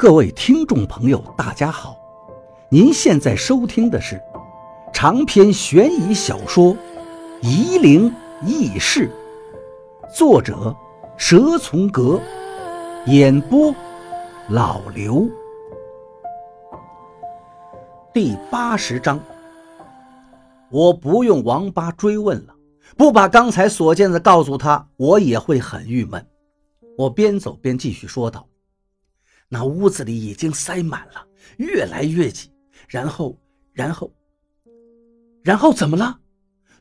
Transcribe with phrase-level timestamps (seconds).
[0.00, 1.94] 各位听众朋友，大家好！
[2.70, 4.18] 您现在收听的是
[4.94, 6.74] 长篇悬疑小说
[7.42, 8.10] 《夷陵
[8.46, 9.10] 轶事》，
[10.16, 10.74] 作者
[11.18, 12.18] 蛇从阁，
[13.08, 13.74] 演播
[14.48, 15.28] 老刘。
[18.14, 19.20] 第八十章，
[20.70, 22.54] 我不用王八追问了，
[22.96, 26.26] 不把刚才所见的告诉他，我也会很郁闷。
[26.96, 28.46] 我边走边继续说道。
[29.50, 31.26] 那屋子里已经塞满了，
[31.58, 32.50] 越来越挤。
[32.88, 33.36] 然后，
[33.72, 34.10] 然后，
[35.42, 36.20] 然后怎么了？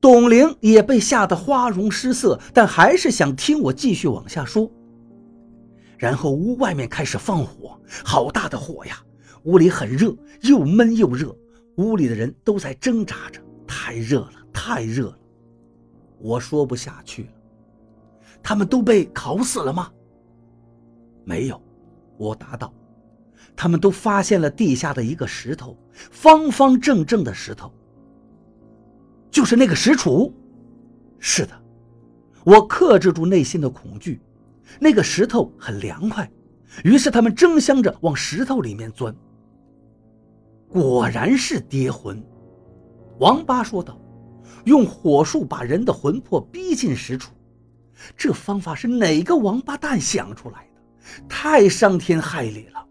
[0.00, 4.70] 董玲也被吓得花容失色，但还是想听我继续往下说。
[5.96, 9.00] 然后屋外面开始放火，好大的火呀！
[9.44, 11.34] 屋里很热，又闷又热，
[11.76, 15.18] 屋里的人都在挣扎着，太热了，太热了。
[16.18, 17.28] 我说不下去了。
[18.42, 19.90] 他们都被烤死了吗？
[21.24, 21.62] 没有。
[22.16, 22.72] 我答道
[23.56, 25.76] ：“他们都发现了地下的一个石头，
[26.10, 27.72] 方方正正的石头，
[29.30, 30.32] 就是那个石杵。”
[31.18, 31.52] 是的，
[32.44, 34.20] 我克制住内心的恐惧。
[34.78, 36.30] 那个石头很凉快，
[36.84, 39.14] 于是他们争相着往石头里面钻。
[40.68, 42.22] 果然是跌魂，
[43.18, 44.00] 王八说道
[44.64, 47.28] ：“用火术把人的魂魄逼进石杵，
[48.16, 50.73] 这方法是哪个王八蛋想出来的？”
[51.28, 52.86] 太伤天害理了，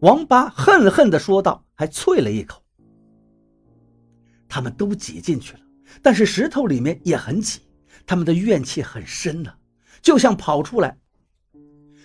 [0.00, 2.62] 王八恨恨地说道，还啐了一口。
[4.48, 5.60] 他们都挤进去了，
[6.02, 7.60] 但是石头里面也很挤，
[8.06, 9.52] 他们的怨气很深呢，
[10.00, 10.96] 就想跑出来，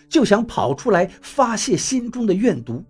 [0.10, 2.84] 就想跑出来发泄心中的怨毒。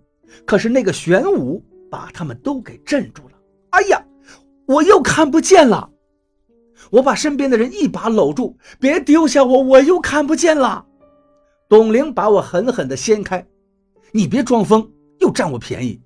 [0.44, 3.34] 可是那个玄武把他们都给镇住了。
[3.70, 4.04] 哎呀，
[4.66, 5.90] 我又看不见了！
[6.90, 10.84] 我把身边的人一把搂住，别丢下我，我又看不见了。
[11.68, 13.46] 董玲把我狠狠地掀开，
[14.12, 14.86] 你别装疯，
[15.20, 16.00] 又占我便宜。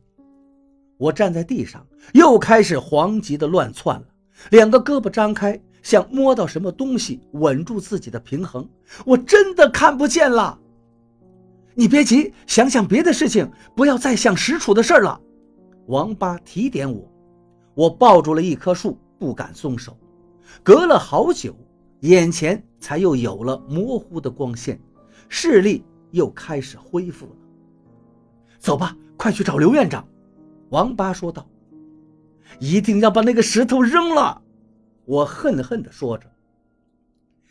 [0.97, 4.06] 我站在地上，又开始惶急地乱窜了，
[4.51, 8.69] 两个胳膊张开，想摸到什么东西，稳住自己的平衡。
[9.05, 10.58] 我真的看不见了。
[11.75, 15.20] 你别急，想想别的事情，不要再想石楚的事了。
[15.86, 17.11] 王八提点我，
[17.75, 19.96] 我抱住了一棵树，不敢松手。
[20.63, 21.55] 隔了好久，
[22.01, 24.80] 眼前才又有了模糊的光线。
[25.28, 27.33] 视力又开始恢复了。
[28.58, 30.06] 走吧，快去找刘院长。”
[30.70, 31.48] 王八说道。
[32.61, 34.42] “一定要把那个石头扔了！”
[35.05, 36.30] 我恨恨地说着。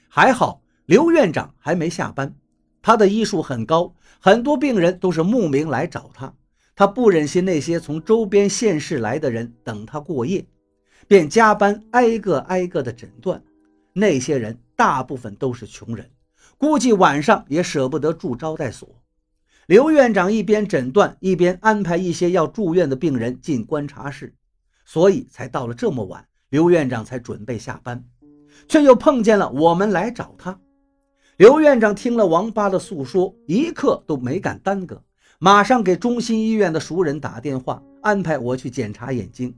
[0.09, 2.35] 还好刘院长还没下班，
[2.81, 6.33] 他的医术很高，很多病人都是慕名来找他。
[6.75, 10.45] 他不忍心那些从周边县市来的人等他过夜，
[11.07, 13.43] 便加班挨个挨个的诊断。
[13.93, 16.07] 那些人大部分都是穷人。
[16.57, 18.89] 估计晚上也舍不得住招待所。
[19.67, 24.33] 刘院长一边诊断，一边安排一些要住院的病人进观察室，
[24.85, 28.03] 所以才到了这么晚，刘院长才准备下班，
[28.67, 30.59] 却又碰见了我们来找他。
[31.35, 35.03] 刘院长听了王八的诉说，一刻都没敢耽搁，
[35.37, 39.53] 马上给中心医院的熟人打电话，安排我去检查眼睛。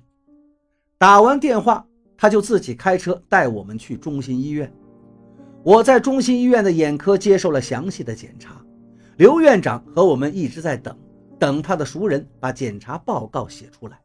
[0.98, 1.86] 打完电话，
[2.18, 4.70] 他就自己开车带我们去中心医院。
[5.70, 8.60] 我在中心医院的眼科接受了详细的检查，
[9.18, 10.98] 刘院长和我们一直在等，
[11.38, 14.02] 等他的熟人把检查报告写出来。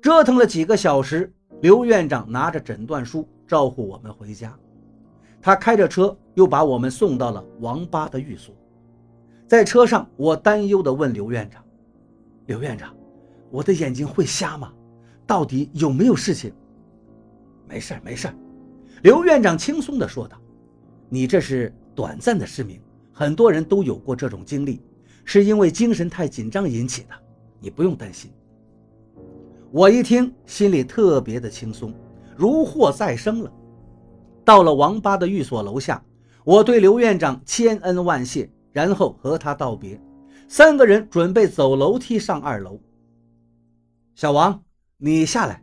[0.00, 4.56] 折腾了几个小时，刘院长拿着诊断书招呼我们回家。
[5.42, 8.54] 他开着车又把我们送到了王八的寓所。
[9.48, 11.64] 在车上，我担忧地问刘院长
[12.46, 12.94] ：“刘院长，
[13.50, 14.72] 我的眼睛会瞎吗？
[15.26, 16.52] 到底有没有事情
[17.66, 18.28] ？”“没事没事。”
[19.02, 20.40] 刘院长轻松地说道。
[21.08, 22.80] 你这是短暂的失明，
[23.12, 24.80] 很多人都有过这种经历，
[25.24, 27.14] 是因为精神太紧张引起的。
[27.60, 28.30] 你不用担心。
[29.70, 31.92] 我一听，心里特别的轻松，
[32.36, 33.52] 如获再生了。
[34.44, 36.02] 到了王八的寓所楼下，
[36.44, 40.00] 我对刘院长千恩万谢，然后和他道别。
[40.48, 42.80] 三个人准备走楼梯上二楼。
[44.14, 44.62] 小王，
[44.98, 45.62] 你下来。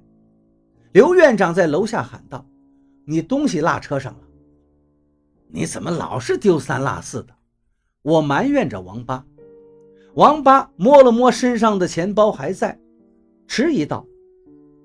[0.91, 2.45] 刘院长在楼下喊道
[3.05, 4.19] ：“你东西落车上了。”
[5.55, 7.33] 你怎么老是丢三落四的？
[8.01, 9.23] 我埋怨着王八。
[10.15, 12.79] 王八摸了摸身上的钱包，还在，
[13.47, 14.03] 迟疑道：“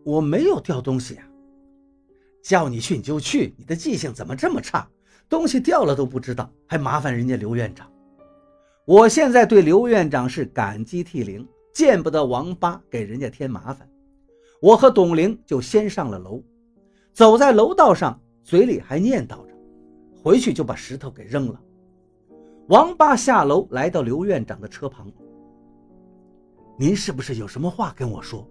[0.05, 1.25] 我没有掉东西啊。”
[2.45, 4.87] 叫你去你就去，你的记性怎么这么差？
[5.27, 7.91] 东西掉了都不知道，还麻烦人家刘院长。
[8.85, 13.89] 我现在对刘院长是感激涕零，见不得王八给人家添麻烦。
[14.61, 16.43] 我和董玲就先上了楼，
[17.15, 19.48] 走在楼道上，嘴里还念叨着。
[20.23, 21.61] 回去就把石头给扔了。
[22.69, 25.11] 王八下楼来到刘院长的车旁，
[26.79, 28.47] 您是不是有什么话跟我说？”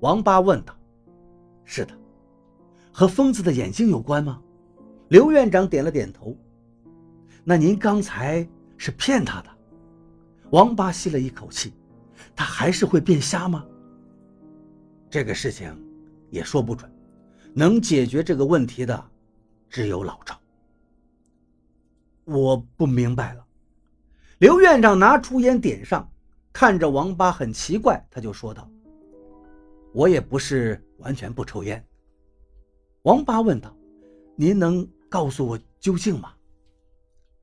[0.00, 0.74] 王八问道。
[1.64, 1.92] “是的，
[2.92, 4.40] 和疯子的眼睛有关吗？”
[5.08, 6.36] 刘院长点了点头。
[7.42, 8.46] “那您刚才
[8.76, 9.48] 是骗他的？”
[10.50, 11.72] 王八吸了一口气
[12.36, 13.64] ，“他还是会变瞎吗？”
[15.10, 15.74] 这个事情
[16.30, 16.90] 也说不准，
[17.54, 19.02] 能解决这个问题的
[19.70, 20.37] 只有老赵。
[22.28, 23.46] 我不明白了。
[24.38, 26.12] 刘院长拿出烟点上，
[26.52, 28.70] 看着王八很奇怪，他就说道
[29.94, 31.82] ：“我也不是完全不抽烟。”
[33.02, 33.74] 王八问道
[34.36, 36.34] ：“您能告诉我究竟吗？”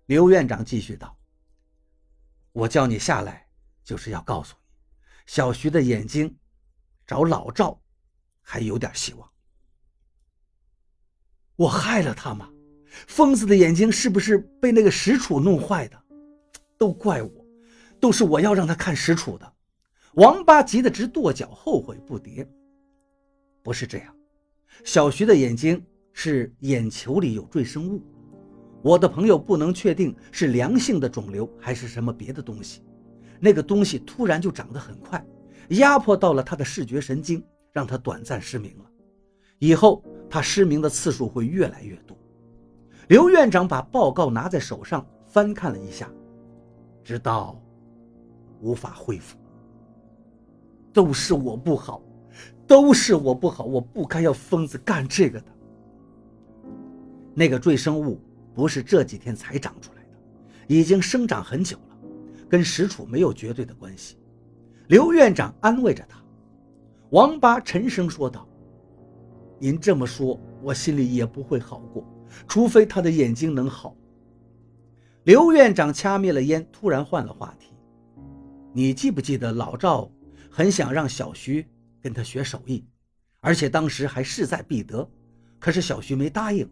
[0.05, 1.17] 刘院长继续道
[2.53, 3.47] ：“我叫你下来，
[3.83, 4.61] 就是要告诉你，
[5.25, 6.37] 小徐的眼睛。”
[7.07, 7.79] 找老赵，
[8.41, 9.29] 还有点希望。
[11.55, 12.49] 我害了他吗？
[13.07, 15.97] 疯子的眼睛是不是被那个石楚弄坏的？
[16.77, 17.31] 都怪我，
[17.99, 19.53] 都是我要让他看石楚的。
[20.15, 22.47] 王八急得直跺脚，后悔不迭。
[23.63, 24.15] 不是这样，
[24.83, 25.83] 小徐的眼睛
[26.13, 28.01] 是眼球里有赘生物。
[28.81, 32.83] 我的朋友不能确定是良性的肿瘤还是什么别的东西。
[33.39, 35.25] 那个东西突然就长得很快。
[35.69, 38.85] 压迫到了他的视觉神经，让他短暂失明了。
[39.57, 42.15] 以后他失明的次数会越来越多。
[43.07, 46.09] 刘院长把报告拿在手上翻看了一下，
[47.03, 47.59] 直到
[48.61, 49.37] 无法恢复。
[50.91, 52.01] 都是我不好，
[52.65, 55.47] 都是我不好，我不该要疯子干这个的。
[57.33, 58.19] 那个赘生物
[58.53, 60.09] 不是这几天才长出来的，
[60.67, 61.97] 已经生长很久了，
[62.47, 64.17] 跟石楚没有绝对的关系。
[64.87, 66.17] 刘院长安慰着他，
[67.09, 68.47] 王八沉声说道
[69.59, 72.07] ：“您这么说，我心里也不会好过，
[72.47, 73.95] 除非他的眼睛能好。”
[75.25, 77.73] 刘院长掐灭了烟，突然换了话题
[78.73, 80.11] ：“你记不记得老赵
[80.49, 81.65] 很想让小徐
[82.01, 82.85] 跟他学手艺，
[83.39, 85.09] 而且当时还势在必得，
[85.59, 86.69] 可是小徐没答应。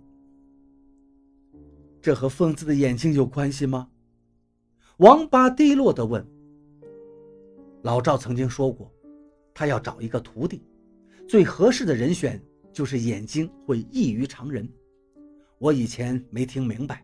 [2.02, 3.90] 这和疯子的眼睛有关系吗？”
[4.98, 6.24] 王八低落地问。
[7.82, 8.94] 老赵曾经说过，
[9.54, 10.62] 他要找一个徒弟，
[11.28, 12.40] 最合适的人选
[12.72, 14.70] 就是眼睛会异于常人。
[15.64, 17.02] 我以前没听明白，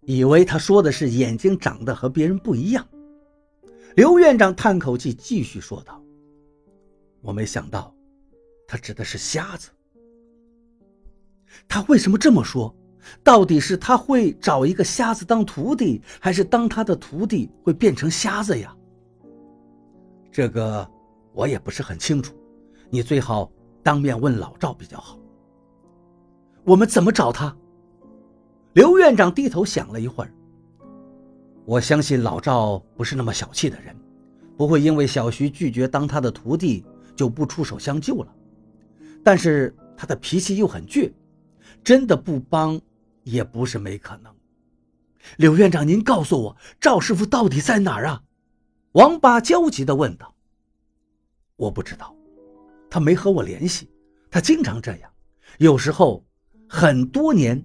[0.00, 2.84] 以为他说的是眼睛长得和别人不一样。
[3.94, 6.02] 刘院长叹口气，继续说道
[7.22, 7.94] ：“我没想到，
[8.66, 9.70] 他指的是瞎子。
[11.68, 12.74] 他为什么这么说？
[13.22, 18.76] 到底是他会找一个瞎子当徒弟，还是当他的徒弟会变成瞎子呀？”
[20.32, 20.90] 这个
[21.32, 22.34] 我也不是很清楚，
[22.90, 23.48] 你最好
[23.80, 25.16] 当面问老赵比较好。
[26.68, 27.56] 我们怎么找他？
[28.74, 30.30] 刘院长低头想了一会儿。
[31.64, 33.96] 我相信老赵不是那么小气的人，
[34.54, 36.84] 不会因为小徐拒绝当他的徒弟
[37.16, 38.34] 就不出手相救了。
[39.24, 41.10] 但是他的脾气又很倔，
[41.82, 42.78] 真的不帮
[43.22, 44.30] 也不是没可能。
[45.38, 48.22] 刘院长，您告诉我，赵师傅到底在哪儿啊？
[48.92, 50.34] 王八焦急地问道
[51.56, 52.14] ：“我不知道，
[52.90, 53.88] 他没和我联系。
[54.30, 55.10] 他经常这样，
[55.56, 56.22] 有时候
[56.68, 57.64] 很多年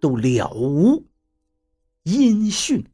[0.00, 1.04] 都了无
[2.04, 2.84] 音讯。”